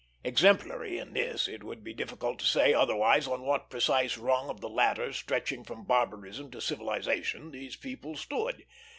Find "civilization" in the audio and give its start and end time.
6.59-7.51